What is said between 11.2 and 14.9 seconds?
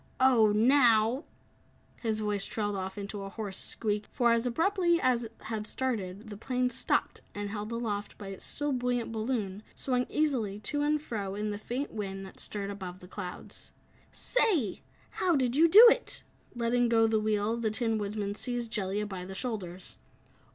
in the faint wind that stirred above the clouds. "Say!